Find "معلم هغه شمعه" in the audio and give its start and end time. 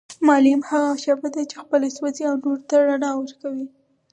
0.27-1.39